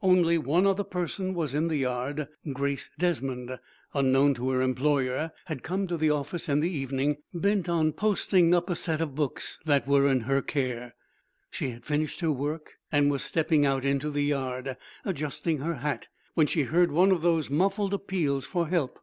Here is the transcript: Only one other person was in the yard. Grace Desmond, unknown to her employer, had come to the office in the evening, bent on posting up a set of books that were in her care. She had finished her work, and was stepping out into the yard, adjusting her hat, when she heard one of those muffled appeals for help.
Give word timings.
Only 0.00 0.38
one 0.38 0.66
other 0.66 0.84
person 0.84 1.34
was 1.34 1.52
in 1.52 1.68
the 1.68 1.76
yard. 1.76 2.28
Grace 2.50 2.88
Desmond, 2.98 3.58
unknown 3.92 4.32
to 4.32 4.48
her 4.48 4.62
employer, 4.62 5.32
had 5.44 5.62
come 5.62 5.86
to 5.88 5.98
the 5.98 6.08
office 6.08 6.48
in 6.48 6.60
the 6.60 6.70
evening, 6.70 7.18
bent 7.34 7.68
on 7.68 7.92
posting 7.92 8.54
up 8.54 8.70
a 8.70 8.74
set 8.74 9.02
of 9.02 9.14
books 9.14 9.60
that 9.66 9.86
were 9.86 10.08
in 10.08 10.20
her 10.20 10.40
care. 10.40 10.94
She 11.50 11.68
had 11.72 11.84
finished 11.84 12.20
her 12.20 12.32
work, 12.32 12.78
and 12.90 13.10
was 13.10 13.22
stepping 13.22 13.66
out 13.66 13.84
into 13.84 14.08
the 14.08 14.24
yard, 14.24 14.78
adjusting 15.04 15.58
her 15.58 15.74
hat, 15.74 16.06
when 16.32 16.46
she 16.46 16.62
heard 16.62 16.90
one 16.90 17.10
of 17.12 17.20
those 17.20 17.50
muffled 17.50 17.92
appeals 17.92 18.46
for 18.46 18.68
help. 18.68 18.98